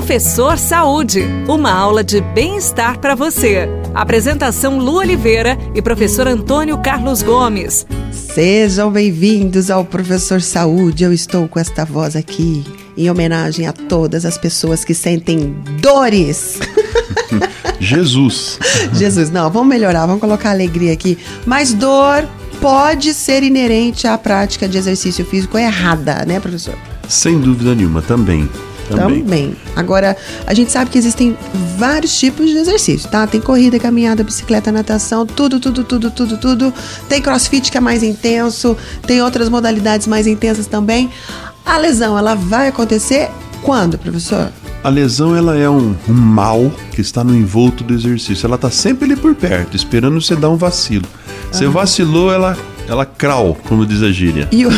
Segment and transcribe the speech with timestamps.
[0.00, 3.68] Professor Saúde, uma aula de bem-estar para você.
[3.94, 7.86] Apresentação Lu Oliveira e professor Antônio Carlos Gomes.
[8.10, 11.04] Sejam bem-vindos ao Professor Saúde.
[11.04, 12.64] Eu estou com esta voz aqui
[12.96, 16.58] em homenagem a todas as pessoas que sentem dores.
[17.78, 18.58] Jesus.
[18.94, 21.18] Jesus, não, vamos melhorar, vamos colocar alegria aqui.
[21.44, 22.26] Mas dor
[22.58, 26.74] pode ser inerente à prática de exercício físico errada, né, professor?
[27.06, 28.48] Sem dúvida nenhuma, também.
[28.96, 29.22] Também.
[29.22, 29.56] também.
[29.76, 30.16] Agora,
[30.46, 31.36] a gente sabe que existem
[31.76, 33.26] vários tipos de exercício, tá?
[33.26, 36.74] Tem corrida, caminhada, bicicleta, natação, tudo, tudo, tudo, tudo, tudo.
[37.08, 38.76] Tem crossfit que é mais intenso,
[39.06, 41.10] tem outras modalidades mais intensas também.
[41.64, 43.30] A lesão, ela vai acontecer
[43.62, 44.50] quando, professor?
[44.82, 48.46] A lesão ela é um, um mal que está no envolto do exercício.
[48.46, 51.06] Ela está sempre ali por perto, esperando você dar um vacilo.
[51.52, 51.72] Você uhum.
[51.72, 52.56] vacilou, ela
[52.88, 54.48] ela crau, como diz a gíria.
[54.50, 54.70] E o,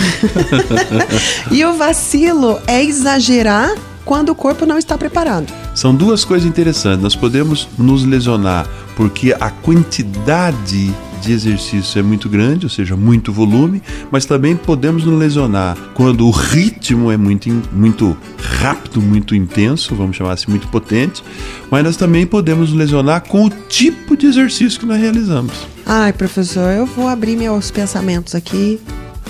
[1.51, 3.73] e o vacilo é exagerar
[4.05, 5.53] quando o corpo não está preparado.
[5.75, 7.03] São duas coisas interessantes.
[7.03, 13.33] Nós podemos nos lesionar porque a quantidade de exercício é muito grande, ou seja, muito
[13.33, 18.17] volume, mas também podemos nos lesionar quando o ritmo é muito, muito
[18.61, 21.23] rápido, muito intenso, vamos chamar assim, muito potente,
[21.71, 25.53] mas nós também podemos nos lesionar com o tipo de exercício que nós realizamos.
[25.87, 28.81] Ai, professor, eu vou abrir meus pensamentos aqui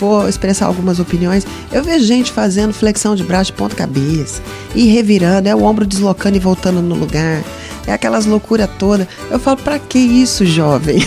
[0.03, 1.47] vou expressar algumas opiniões.
[1.71, 4.43] Eu vejo gente fazendo flexão de braço de ponta cabeça
[4.75, 7.45] e revirando, é o ombro deslocando e voltando no lugar.
[7.87, 9.07] É aquelas loucuras todas.
[9.31, 10.99] Eu falo, para que isso, jovem?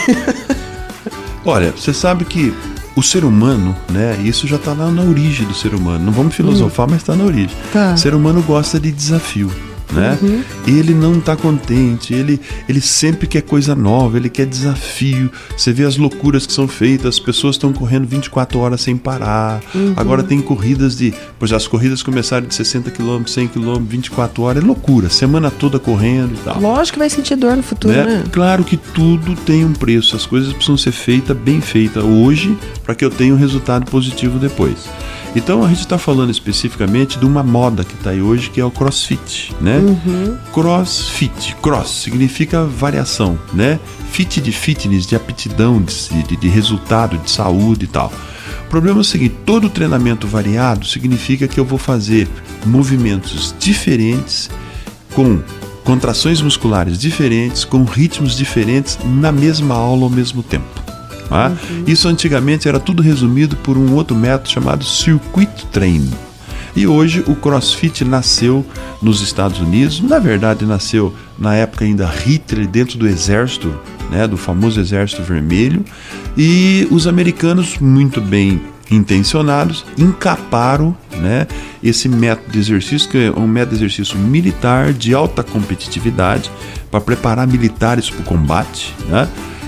[1.46, 2.54] Olha, você sabe que
[2.96, 4.18] o ser humano, né?
[4.24, 6.06] Isso já está lá na origem do ser humano.
[6.06, 6.92] Não vamos filosofar, hum.
[6.92, 7.56] mas está na origem.
[7.74, 7.94] Tá.
[7.94, 9.52] O ser humano gosta de desafio
[9.96, 10.18] né?
[10.22, 10.44] Uhum.
[10.68, 15.32] Ele não está contente, ele, ele sempre quer coisa nova, ele quer desafio.
[15.56, 19.62] Você vê as loucuras que são feitas, as pessoas estão correndo 24 horas sem parar.
[19.74, 19.94] Uhum.
[19.96, 21.14] Agora tem corridas de.
[21.40, 24.64] Pois as corridas começaram de 60 km, 100 km, 24 horas.
[24.64, 26.60] É loucura, semana toda correndo e tal.
[26.60, 28.04] Lógico que vai sentir dor no futuro, né?
[28.04, 28.24] né?
[28.32, 32.96] Claro que tudo tem um preço, as coisas precisam ser feitas, bem feitas hoje, para
[32.96, 34.88] que eu tenha um resultado positivo depois.
[35.36, 38.66] Então a gente está falando especificamente de uma moda que está aí hoje, que é
[38.66, 39.80] o CrossFit, né?
[39.80, 40.38] Uhum.
[40.54, 43.78] CrossFit, cross significa variação, né?
[44.12, 48.12] Fit de fitness, de aptidão, de, de, de resultado, de saúde e tal.
[48.66, 52.30] O problema é o seguinte: todo treinamento variado significa que eu vou fazer
[52.66, 54.50] movimentos diferentes
[55.14, 55.42] com
[55.84, 60.85] contrações musculares diferentes, com ritmos diferentes na mesma aula ao mesmo tempo.
[61.30, 61.50] Tá?
[61.50, 61.84] Uhum.
[61.88, 66.12] Isso antigamente era tudo resumido por um outro método chamado circuito training.
[66.76, 68.66] E hoje o CrossFit nasceu
[69.02, 73.74] nos Estados Unidos, na verdade nasceu na época ainda Hitler dentro do exército,
[74.12, 75.86] né, do famoso exército vermelho,
[76.38, 78.62] e os americanos muito bem
[78.92, 81.48] intencionados encaparam né,
[81.82, 86.52] esse método de exercício, que é um método de exercício militar de alta competitividade
[86.92, 89.28] para preparar militares para o combate, né?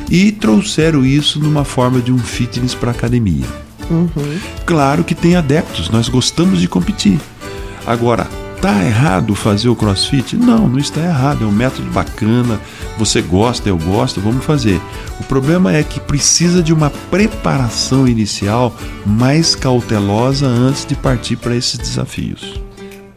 [0.10, 3.46] E trouxeram isso numa forma de um fitness para academia.
[3.90, 4.40] Uhum.
[4.66, 7.20] Claro que tem adeptos, nós gostamos de competir.
[7.86, 8.28] Agora,
[8.62, 10.36] tá errado fazer o crossfit?
[10.36, 12.60] Não, não está errado, é um método bacana,
[12.98, 14.82] você gosta, eu gosto, vamos fazer.
[15.20, 18.76] O problema é que precisa de uma preparação inicial
[19.06, 22.67] mais cautelosa antes de partir para esses desafios.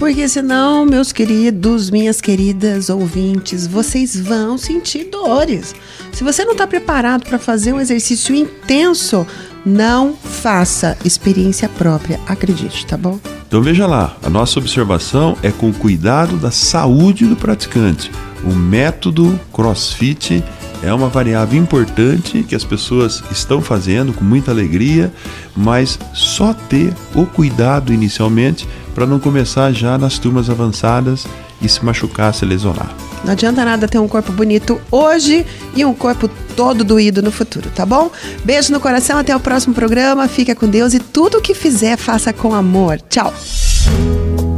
[0.00, 5.74] Porque senão, meus queridos, minhas queridas ouvintes, vocês vão sentir dores.
[6.10, 9.26] Se você não está preparado para fazer um exercício intenso,
[9.62, 13.20] não faça experiência própria, acredite, tá bom?
[13.46, 18.10] Então veja lá, a nossa observação é com cuidado da saúde do praticante.
[18.42, 20.42] O método CrossFit
[20.82, 25.12] é uma variável importante que as pessoas estão fazendo com muita alegria,
[25.56, 31.26] mas só ter o cuidado inicialmente para não começar já nas turmas avançadas
[31.60, 32.90] e se machucar, se lesionar.
[33.24, 35.44] Não adianta nada ter um corpo bonito hoje
[35.76, 38.10] e um corpo todo doído no futuro, tá bom?
[38.44, 40.26] Beijo no coração, até o próximo programa.
[40.26, 42.98] Fica com Deus e tudo o que fizer, faça com amor.
[43.08, 43.32] Tchau.